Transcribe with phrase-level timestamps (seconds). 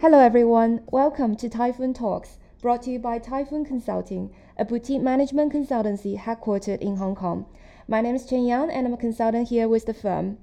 [0.00, 0.82] Hello, everyone.
[0.90, 6.80] Welcome to Typhoon Talks, brought to you by Typhoon Consulting, a boutique management consultancy headquartered
[6.80, 7.46] in Hong Kong.
[7.86, 10.38] My name is Chen Yang, and I'm a consultant here with the firm.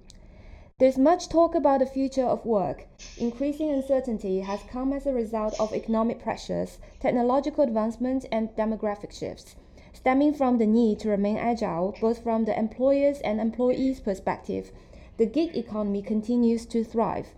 [0.79, 2.88] There's much talk about the future of work.
[3.18, 9.55] Increasing uncertainty has come as a result of economic pressures, technological advancement, and demographic shifts,
[9.91, 14.71] stemming from the need to remain agile both from the employers' and employees' perspective.
[15.19, 17.33] The gig economy continues to thrive.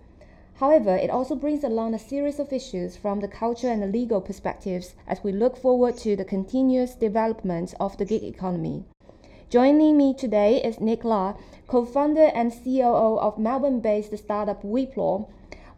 [0.57, 4.21] However, it also brings along a series of issues from the culture and the legal
[4.21, 8.83] perspectives as we look forward to the continuous development of the gig economy.
[9.49, 15.27] Joining me today is Nick Law, co-founder and COO of Melbourne-based startup WePloy.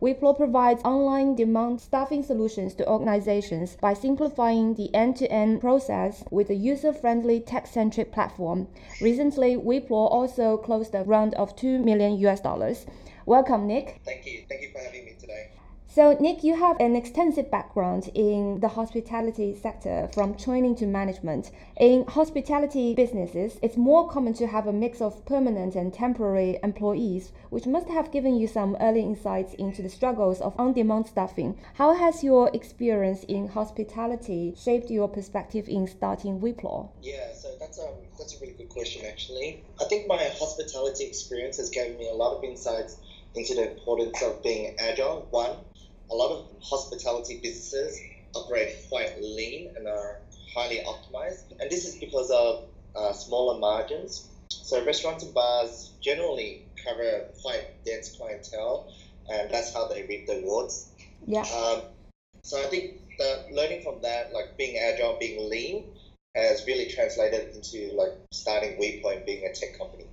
[0.03, 6.55] WePloy provides online demand staffing solutions to organizations by simplifying the end-to-end process with a
[6.55, 8.67] user-friendly tech-centric platform.
[8.99, 12.85] Recently, WePloy also closed a round of 2 million US dollars.
[13.25, 14.01] Welcome, Nick.
[14.03, 14.43] Thank you.
[14.49, 15.51] Thank you for having me today.
[15.95, 21.51] So, Nick, you have an extensive background in the hospitality sector from training to management.
[21.79, 27.31] In hospitality businesses, it's more common to have a mix of permanent and temporary employees,
[27.51, 31.59] which must have given you some early insights into the struggles of on demand staffing.
[31.75, 36.89] How has your experience in hospitality shaped your perspective in starting WePloy?
[37.03, 39.63] Yeah, so that's um that's a really good question actually.
[39.79, 42.97] I think my hospitality experience has given me a lot of insights
[43.35, 45.27] into the importance of being agile.
[45.31, 45.57] One,
[46.11, 47.99] a lot of hospitality businesses
[48.35, 50.19] operate quite lean and are
[50.55, 54.29] highly optimized, and this is because of uh, smaller margins.
[54.49, 58.93] So restaurants and bars generally cover quite dense clientele,
[59.31, 60.89] and that's how they reap the rewards.
[61.25, 61.41] Yeah.
[61.41, 61.81] Um,
[62.43, 65.85] so I think the learning from that, like being agile, being lean,
[66.35, 70.05] has really translated into like starting WePloy being a tech company.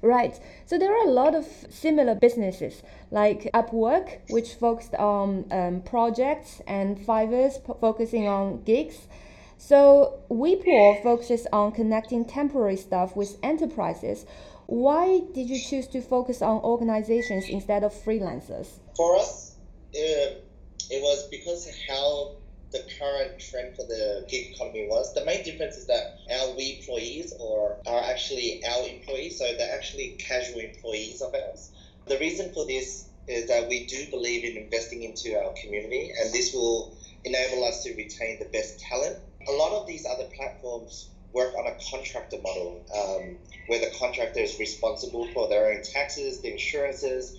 [0.00, 0.38] Right.
[0.64, 6.62] So there are a lot of similar businesses like Upwork, which focused on um, projects,
[6.66, 7.50] and Fiverr
[7.80, 9.08] focusing on gigs.
[9.56, 14.24] So WePloy focuses on connecting temporary staff with enterprises.
[14.66, 18.68] Why did you choose to focus on organizations instead of freelancers?
[18.94, 19.56] For us,
[19.92, 20.44] it,
[20.90, 22.36] it was because how
[22.70, 25.14] the current trend for the gig economy was.
[25.14, 29.74] The main difference is that our we employees or are actually our employees, so they're
[29.74, 31.72] actually casual employees of ours.
[32.06, 36.32] The reason for this is that we do believe in investing into our community, and
[36.32, 39.18] this will enable us to retain the best talent.
[39.48, 44.40] A lot of these other platforms work on a contractor model, um, where the contractor
[44.40, 47.36] is responsible for their own taxes, the insurances,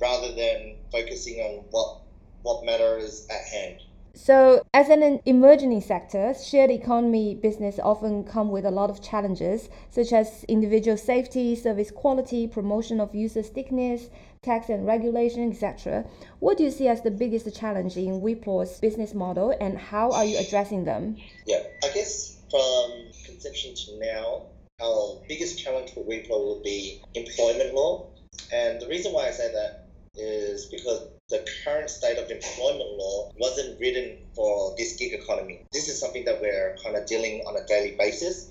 [0.00, 1.98] rather than focusing on what
[2.42, 3.80] what matters at hand.
[4.14, 9.70] So, as an emerging sector, shared economy business often come with a lot of challenges,
[9.88, 14.10] such as individual safety, service quality, promotion of user stickiness,
[14.42, 16.04] tax and regulation, etc.
[16.40, 20.26] What do you see as the biggest challenge in WePloy's business model, and how are
[20.26, 21.16] you addressing them?
[21.46, 24.42] Yeah, I guess from conception to now,
[24.82, 28.08] our biggest challenge for WePloy will be employment law,
[28.52, 33.32] and the reason why I say that is because the current state of employment law
[33.38, 35.64] wasn't written for this gig economy.
[35.72, 38.50] This is something that we're kind of dealing on a daily basis.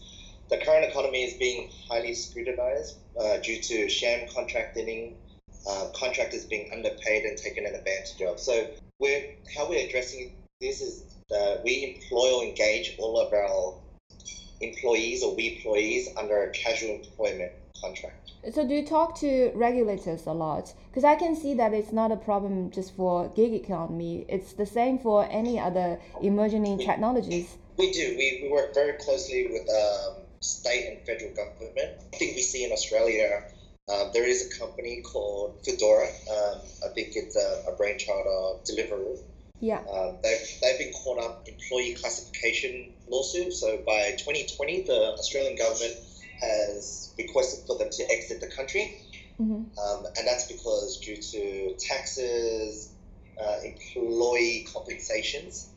[0.50, 5.16] The current economy is being highly scrutinized uh, due to sham contracting,
[5.70, 8.40] uh, contractors being underpaid and taken advantage of.
[8.40, 13.76] So we're how we're addressing this is that we employ or engage all of our
[14.60, 18.32] employees or we employees under casual employment contract.
[18.54, 20.74] So do you talk to regulators a lot?
[20.90, 24.26] Because I can see that it's not a problem just for gig economy.
[24.28, 27.56] It's the same for any other emerging technologies.
[27.78, 28.16] We do.
[28.18, 32.02] We, we work very closely with um, state and federal government.
[32.14, 33.44] I think we see in Australia
[33.92, 36.08] um, there is a company called Foodora.
[36.08, 39.20] Um, I think it's a, a brainchild of Deliveroo.
[39.60, 39.80] Yeah.
[39.94, 43.54] Um, they've, they've been caught up employee classification lawsuit.
[43.54, 45.96] So by 2020, the Australian government
[46.42, 48.98] has requested for them to exit the country.
[49.40, 49.54] Mm-hmm.
[49.54, 52.92] Um, and that's because due to taxes,
[53.42, 55.70] uh, employee compensations.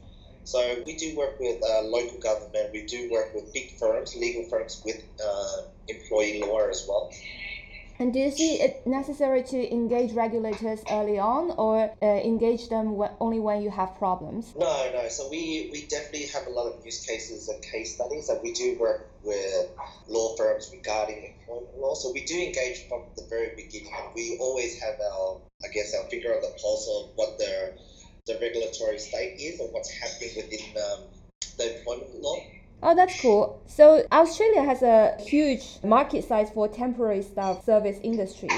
[0.45, 2.71] So we do work with uh, local government.
[2.73, 7.11] We do work with big firms, legal firms with uh, employee law as well.
[7.99, 13.01] And do you see it necessary to engage regulators early on, or uh, engage them
[13.21, 14.53] only when you have problems?
[14.57, 15.09] No, no.
[15.09, 18.53] So we, we definitely have a lot of use cases and case studies, and we
[18.53, 19.71] do work with
[20.09, 21.95] law firms regarding employment law.
[21.95, 25.95] So we do engage from the very beginning, and we always have our, I guess,
[25.95, 27.75] our finger on the pulse of what the
[28.27, 31.01] the regulatory state is or what's happening within um,
[31.59, 32.37] the employment law.
[32.83, 33.63] Oh, that's cool.
[33.67, 38.51] So Australia has a huge market size for temporary staff service industry.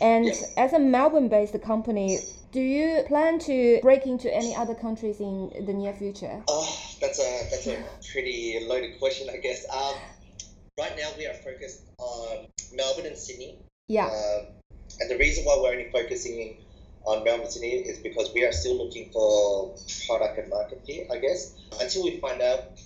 [0.00, 2.18] And as a Melbourne-based company,
[2.52, 6.42] do you plan to break into any other countries in the near future?
[6.48, 7.82] Oh, that's a that's a
[8.12, 9.64] pretty loaded question, I guess.
[9.72, 9.94] Um,
[10.78, 13.58] right now we are focused on Melbourne and Sydney.
[13.88, 14.06] Yeah.
[14.06, 14.46] Um,
[15.00, 16.56] and the reason why we're only focusing
[17.04, 19.74] on Melbourne and Sydney is because we are still looking for
[20.06, 21.56] product and market fit, I guess.
[21.80, 22.80] Until we find out,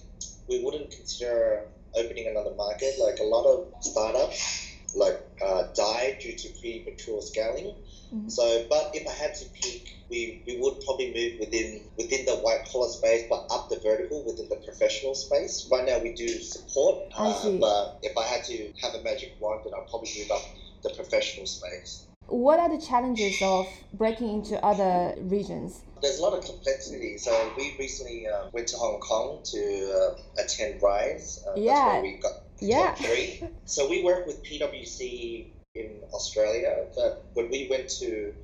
[0.49, 1.65] we wouldn't consider
[1.97, 2.95] opening another market.
[2.99, 7.75] Like a lot of startups, like uh, die due to premature scaling.
[8.13, 8.31] Mhm.
[8.31, 12.37] So, but if I had to pick, we, we would probably move within within the
[12.37, 15.69] white collar space, but up the vertical within the professional space.
[15.71, 19.37] Right now, we do support, I uh, but if I had to have a magic
[19.41, 20.43] wand, then I'd probably move up
[20.83, 22.07] the professional space.
[22.27, 25.83] What are the challenges of breaking into other regions?
[26.05, 27.17] There's a lot of complexity.
[27.17, 29.61] So we recently uh, went to Hong Kong to
[29.99, 31.43] uh, attend Rise.
[31.49, 31.73] Uh, Yeah.
[31.73, 32.89] That's where we got Yeah.
[32.89, 33.43] top three.
[33.65, 38.35] So we work with PwC in Australia, but when we went to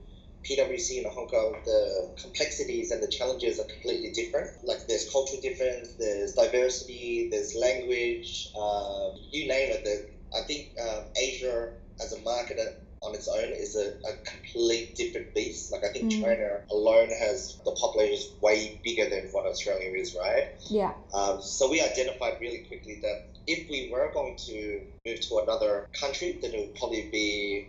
[0.48, 4.48] PwC in Hong Kong, the complexities and the challenges are completely different.
[4.64, 9.84] Like there's cultural difference, there's diversity, there's language, um, you name it.
[9.84, 9.96] The,
[10.38, 12.58] I think um, Asia as a market
[13.02, 15.72] on its own is a, a complete different beast.
[15.72, 16.22] Like I think Mm.
[16.22, 20.48] China alone has the population is way bigger than what Australia is, right?
[20.68, 20.92] Yeah.
[21.14, 25.88] Um, so we identified really quickly that if we were going to move to another
[25.98, 27.68] country, then it would probably be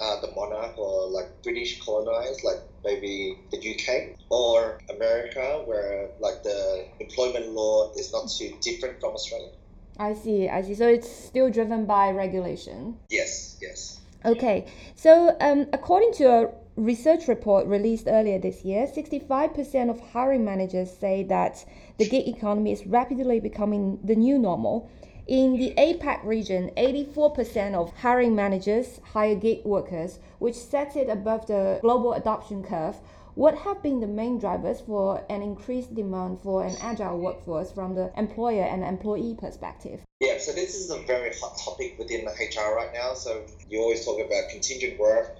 [0.00, 6.42] uh, the monarch or like British colonized, like maybe the UK or America, where like
[6.44, 9.50] the employment law is not too different from Australia.
[9.98, 10.48] I see.
[10.48, 10.74] I see.
[10.74, 12.98] So it's still driven by regulation.
[13.10, 14.00] Yes, yes.
[14.24, 14.66] Okay,
[14.96, 20.90] so um, according to a research report released earlier this year, 65% of hiring managers
[20.90, 21.64] say that
[21.98, 24.90] the gig economy is rapidly becoming the new normal.
[25.28, 31.46] In the APAC region, 84% of hiring managers hire gig workers, which sets it above
[31.46, 32.96] the global adoption curve.
[33.38, 37.94] What have been the main drivers for an increased demand for an agile workforce from
[37.94, 40.00] the employer and employee perspective?
[40.18, 43.14] Yeah, so this is a very hot topic within the HR right now.
[43.14, 45.36] So you always talk about contingent work,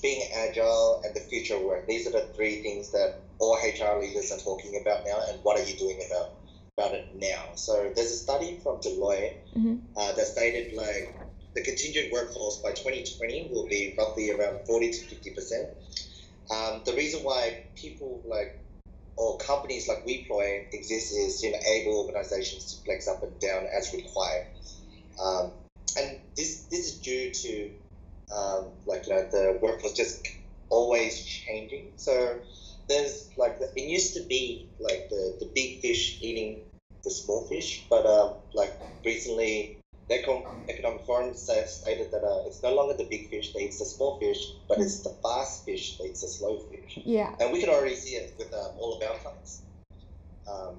[0.00, 1.86] being agile, and the future work.
[1.86, 5.20] These are the three things that all HR leaders are talking about now.
[5.28, 6.30] And what are you doing about
[6.78, 7.54] about it now?
[7.56, 9.78] So there's a study from Deloitte Mhm.
[9.94, 11.20] uh, that stated like
[11.54, 15.68] the contingent workforce by 2020 will be roughly around 40 to 50 percent.
[16.50, 18.58] Um, the reason why people like
[19.16, 23.92] or companies like WePloy exist is to enable organizations to flex up and down as
[23.92, 24.46] required.
[25.22, 25.52] Um,
[25.98, 27.70] and this this is due to
[28.34, 30.26] um, like you know, the workforce just
[30.70, 31.92] always changing.
[31.96, 32.38] So
[32.88, 36.62] there's like the, it used to be like the, the big fish eating
[37.04, 38.72] the small fish, but um, like
[39.04, 39.81] recently
[40.12, 43.60] the Econ- economic forum says, stated that uh, it's no longer the big fish that
[43.60, 44.38] eats the small fish,
[44.68, 46.98] but it's the fast fish that eats the slow fish.
[47.04, 47.34] Yeah.
[47.40, 49.62] And we can already see it with um, all of our clients.
[50.48, 50.76] Um,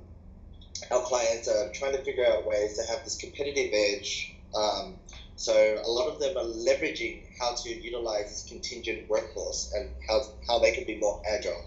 [0.92, 4.36] our clients are trying to figure out ways to have this competitive edge.
[4.56, 4.96] Um,
[5.36, 5.54] so
[5.84, 10.60] a lot of them are leveraging how to utilize this contingent workforce and how, how
[10.60, 11.66] they can be more agile.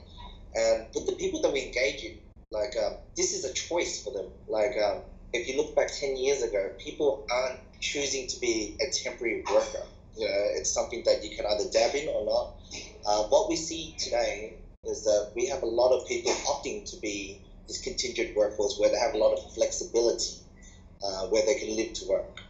[0.55, 2.19] And with the people that we engage in,
[2.51, 4.31] like um, this is a choice for them.
[4.49, 5.03] Like um,
[5.33, 9.83] if you look back 10 years ago, people aren't choosing to be a temporary worker.
[10.17, 12.55] You know, it's something that you can either dab in or not.
[13.05, 14.55] Uh, what we see today
[14.85, 18.91] is that we have a lot of people opting to be this contingent workforce where
[18.91, 20.37] they have a lot of flexibility,
[21.05, 22.41] uh, where they can live to work.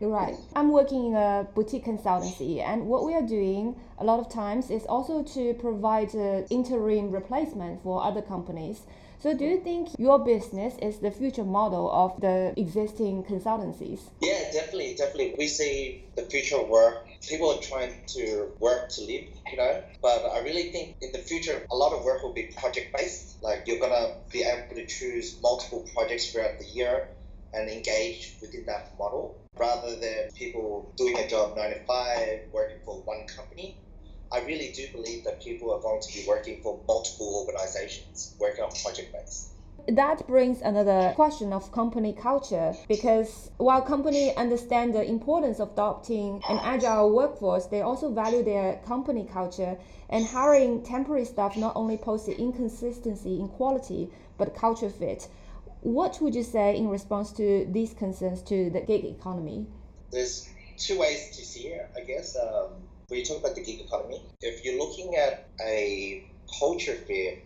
[0.00, 0.36] You're right.
[0.54, 4.70] I'm working in a boutique consultancy, and what we are doing a lot of times
[4.70, 8.82] is also to provide uh, interim replacement for other companies.
[9.18, 14.00] So, do you think your business is the future model of the existing consultancies?
[14.20, 15.34] Yeah, definitely, definitely.
[15.38, 17.06] We see the future work.
[17.26, 19.82] People are trying to work to live, you know.
[20.02, 23.42] But I really think in the future, a lot of work will be project based.
[23.42, 27.08] Like you're gonna be able to choose multiple projects throughout the year
[27.54, 32.78] and engage within that model rather than people doing a job nine to five, working
[32.84, 33.80] for one company.
[34.32, 38.64] I really do believe that people are going to be working for multiple organizations, working
[38.64, 39.50] on project based.
[39.88, 46.42] That brings another question of company culture because while companies understand the importance of adopting
[46.48, 49.78] an agile workforce, they also value their company culture
[50.08, 55.28] and hiring temporary staff not only poses inconsistency in quality but culture fit.
[55.82, 59.66] What would you say in response to these concerns to the gig economy?
[60.10, 62.36] there's two ways to see it, I guess.
[62.36, 62.72] Um,
[63.08, 67.44] when you talk about the gig economy, if you're looking at a culture fit,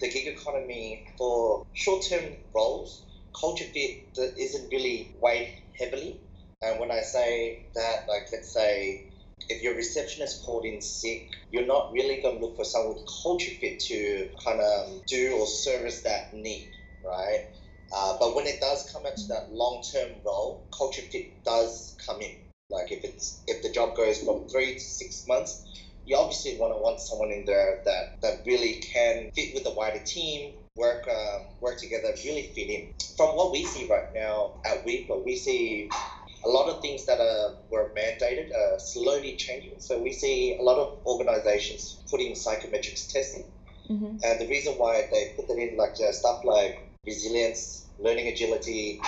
[0.00, 3.04] the gig economy for short-term roles,
[3.38, 6.20] culture fit isn't really weighed heavily.
[6.62, 9.10] And when I say that, like let's say
[9.48, 13.08] if your receptionist called in sick, you're not really going to look for someone with
[13.22, 16.70] culture fit to kind of do or service that need,
[17.04, 17.46] right?
[17.92, 22.36] Uh, but when it does come into that long-term role, culture fit does come in.
[22.70, 25.66] Like if it's if the job goes from three to six months,
[26.06, 29.70] you obviously want to want someone in there that that really can fit with the
[29.70, 32.94] wider team, work uh, work together, really fit in.
[33.16, 35.90] From what we see right now at WePloy, we see
[36.44, 39.74] a lot of things that are were mandated are slowly changing.
[39.78, 43.44] So we see a lot of organizations putting psychometrics testing.
[43.90, 44.18] Mm-hmm.
[44.22, 49.00] And the reason why they put that in, like uh, stuff like resilience, learning agility,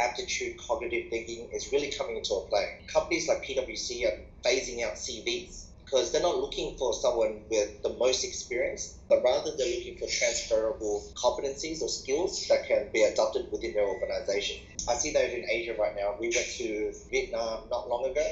[0.00, 2.78] aptitude, cognitive thinking, is really coming into a play.
[2.92, 7.92] Companies like PwC are phasing out CVs because they're not looking for someone with the
[7.98, 13.50] most experience, but rather they're looking for transferable competencies or skills that can be adopted
[13.50, 14.58] within their organization.
[14.88, 16.14] I see that in Asia right now.
[16.18, 18.26] We went to Vietnam not long ago,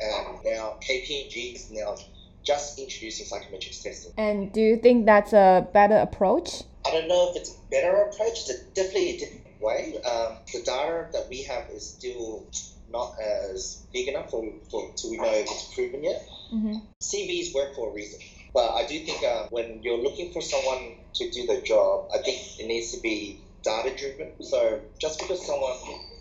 [0.00, 1.96] and now KPMG is now
[2.44, 4.12] just introducing psychometrics testing.
[4.16, 6.62] And do you think that's a better approach?
[6.84, 8.48] I don't know if it's a better approach.
[8.48, 9.94] It's definitely a different way.
[10.02, 12.46] Um, the data that we have is still
[12.90, 16.28] not as big enough for, for to we know if it's proven yet.
[16.52, 16.76] Mm-hmm.
[17.00, 18.20] CVs work for a reason.
[18.54, 22.18] But I do think uh, when you're looking for someone to do the job, I
[22.18, 24.32] think it needs to be data driven.
[24.42, 25.76] So just because someone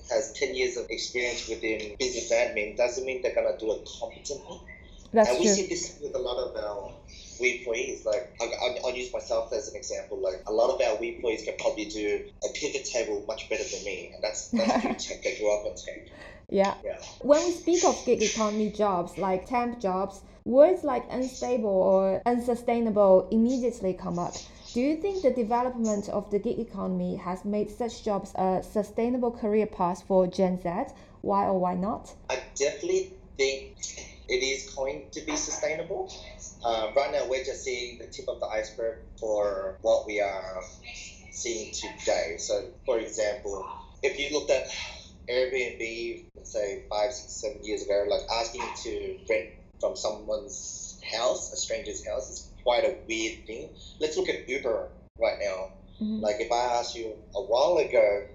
[0.10, 3.88] has 10 years of experience within business admin doesn't mean they're going to do it
[4.00, 4.62] competently.
[5.13, 5.56] That's and we true.
[5.56, 6.91] see this with a lot of our
[7.39, 8.06] we employees.
[8.06, 10.22] Like I'll, I'll, use myself as an example.
[10.22, 13.63] Like a lot of our we employees can probably do a pivot table much better
[13.63, 15.24] than me, and that's that's tech.
[15.24, 16.08] They grew up in tech.
[16.50, 16.75] Yeah.
[16.84, 17.01] yeah.
[17.22, 23.30] When we speak of gig economy jobs, like temp jobs, words like unstable or unsustainable
[23.32, 24.36] immediately come up.
[24.74, 29.32] Do you think the development of the gig economy has made such jobs a sustainable
[29.32, 30.94] career path for Gen Z?
[31.22, 32.13] Why or why not?
[32.30, 33.75] I definitely think
[34.32, 36.10] it is going to be sustainable.
[36.64, 40.64] Uh, right now, we're just seeing the tip of the iceberg for what we are
[41.32, 42.36] seeing today.
[42.38, 43.68] So, for example,
[44.02, 44.68] if you looked at
[45.30, 49.50] Airbnb, let's say five, six, seven years ago, like asking to rent
[49.82, 53.70] from someone's house, a stranger's house, is quite a weird thing.
[54.00, 54.88] Let's look at Uber
[55.20, 55.74] right now.
[56.02, 56.22] Mm-hmm.
[56.22, 58.28] Like if I asked you a while ago,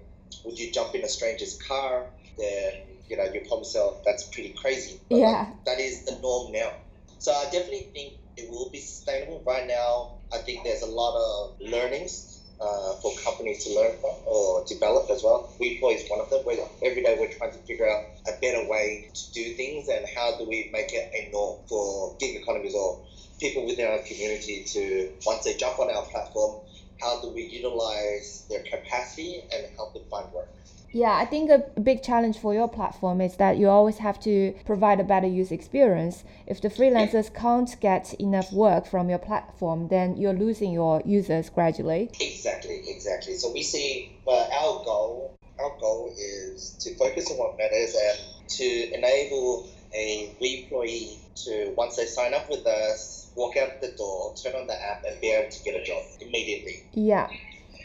[0.44, 2.06] would you jump in a stranger's car?
[2.36, 2.74] Then
[3.08, 5.00] you know you probably say that's pretty crazy.
[5.08, 6.72] But yeah, like, that is the norm now.
[7.18, 9.42] So I definitely think it will be sustainable.
[9.46, 14.14] Right now, I think there's a lot of learnings uh, for companies to learn from
[14.26, 15.48] or develop as well.
[15.60, 16.40] WePloy is one of them.
[16.44, 20.04] Where every day we're trying to figure out a better way to do things and
[20.16, 23.00] how do we make it a norm for gig economies or
[23.40, 26.60] people within our community to once they jump on our platform,
[27.00, 30.48] how do we utilize their capacity and help them find work?
[30.92, 34.54] Yeah, I think a big challenge for your platform is that you always have to
[34.64, 36.24] provide a better user experience.
[36.46, 41.50] If the freelancers can't get enough work from your platform, then you're losing your users
[41.50, 42.10] gradually.
[42.20, 43.34] Exactly, exactly.
[43.34, 48.48] So we see well, our goal, our goal is to focus on what matters and
[48.48, 54.34] to enable a employee to once they sign up with us, walk out the door,
[54.42, 56.84] turn on the app, and be able to get a job immediately.
[56.92, 57.28] Yeah.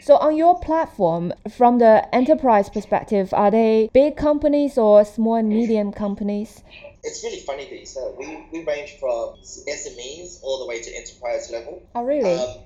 [0.02, 5.48] So on your platform, from the enterprise perspective, are they big companies or small and
[5.48, 6.64] medium companies?
[7.04, 10.90] It's really funny that you said we, we range from SMEs all the way to
[10.96, 11.84] enterprise level.
[11.94, 12.34] Oh, really?
[12.34, 12.58] Um,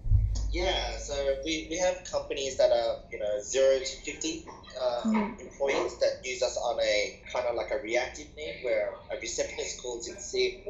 [0.51, 4.47] yeah, so we, we have companies that are, you know, zero to 50
[4.81, 5.39] uh, mm.
[5.39, 9.83] employees that use us on a kind of like a reactive need where a receptionist
[9.83, 10.65] calls in sick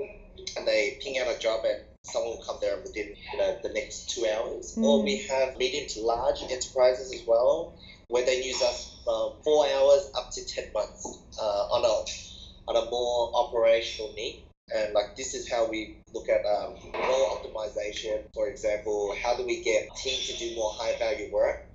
[0.57, 3.71] and they ping out a job and someone will come there within you know the
[3.71, 4.77] next two hours.
[4.77, 4.85] Mm.
[4.85, 9.67] Or we have medium to large enterprises as well, where they use us from four
[9.67, 14.43] hours up to ten months uh, on a on a more operational need.
[14.75, 18.23] And like this is how we look at um, role optimization.
[18.35, 21.66] For example, how do we get teams to do more high value work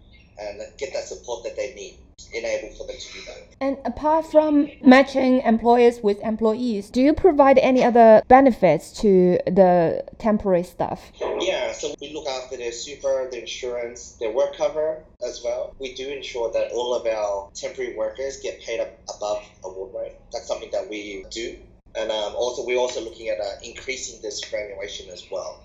[0.60, 1.98] and get that support that they need?
[2.34, 3.38] enable for them to do that.
[3.60, 10.04] And apart from matching employers with employees, do you provide any other benefits to the
[10.18, 11.12] temporary staff?
[11.20, 15.76] Yeah, so we look after their super, their insurance, their work cover as well.
[15.80, 20.16] We do ensure that all of our temporary workers get paid up above award rate.
[20.32, 21.58] That's something that we do.
[21.94, 25.62] And um, also, we're also looking at uh, increasing the superannuation as well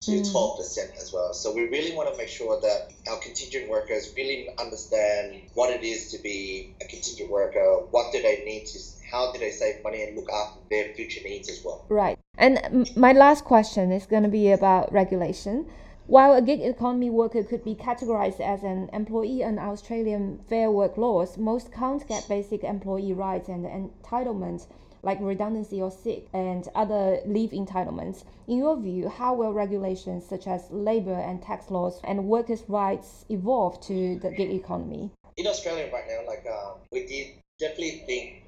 [0.00, 0.32] to mm.
[0.32, 1.34] 12% as well.
[1.34, 5.82] So we really want to make sure that our contingent workers really understand what it
[5.82, 8.78] is to be a contingent worker, what do they need to,
[9.10, 11.84] how do they save money and look after their future needs as well.
[11.88, 12.18] Right.
[12.36, 15.66] And my last question is going to be about regulation.
[16.06, 20.96] While a gig economy worker could be categorized as an employee under Australian Fair Work
[20.96, 24.68] laws, most can't get basic employee rights and entitlements
[25.02, 28.24] like redundancy or sick and other leave entitlements.
[28.46, 33.24] In your view, how will regulations such as labor and tax laws and workers' rights
[33.28, 35.10] evolve to the gig economy?
[35.36, 38.44] In Australia right now, like uh, we did definitely think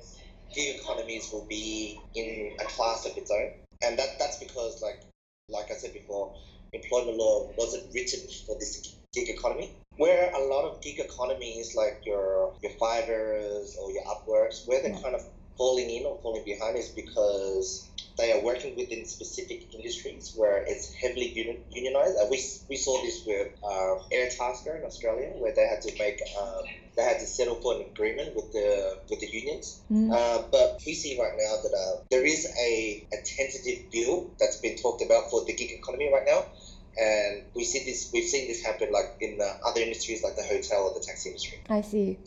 [0.54, 3.52] gig economies will be in a class of its own,
[3.82, 5.00] and that that's because like
[5.48, 6.34] like I said before,
[6.72, 9.72] employment law wasn't written for this gig economy.
[9.96, 14.98] Where a lot of gig economies like your your Fiverrs or your Upworks, where they're
[14.98, 15.22] kind of
[15.60, 17.86] falling in or falling behind is because
[18.16, 22.16] they are working within specific industries where it's heavily union, unionized.
[22.16, 22.38] Uh, we,
[22.70, 26.64] we saw this with uh, Airtasker in Australia, where they had to make um,
[26.96, 29.82] they had to settle for an agreement with the with the unions.
[29.92, 30.08] Mm.
[30.10, 34.56] Uh, but we see right now that uh, there is a, a tentative bill that's
[34.56, 36.46] been talked about for the gig economy right now.
[36.98, 38.10] And we see this.
[38.12, 41.58] We've seen this happen like in other industries, like the hotel or the taxi industry.
[41.68, 42.18] I see.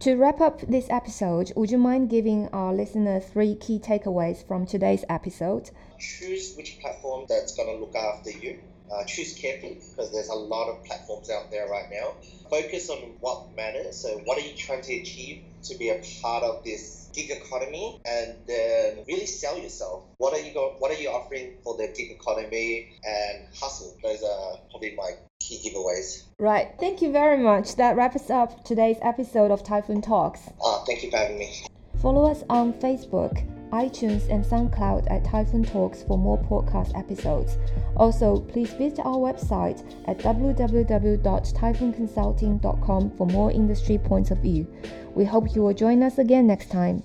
[0.00, 4.66] To wrap up this episode, would you mind giving our listeners three key takeaways from
[4.66, 5.70] today's episode?
[6.00, 8.58] Choose which platform that's going to look after you.
[8.92, 12.14] Uh, choose carefully because there's a lot of platforms out there right now.
[12.50, 13.96] Focus on what matters.
[13.96, 18.00] So, what are you trying to achieve to be a part of this gig economy
[18.04, 20.04] and then really sell yourself.
[20.18, 23.96] What are you go, What are you offering for the gig economy and hustle?
[24.02, 26.24] Those are probably my key giveaways.
[26.38, 26.72] Right.
[26.80, 27.76] Thank you very much.
[27.76, 30.40] That wraps up today's episode of Typhoon Talks.
[30.64, 31.64] Uh, thank you for having me.
[32.00, 33.42] Follow us on Facebook,
[33.74, 37.58] iTunes, and SoundCloud at Typhoon Talks for more podcast episodes.
[37.96, 44.72] Also, please visit our website at www.typhoonconsulting.com for more industry points of view.
[45.14, 47.02] We hope you will join us again next time.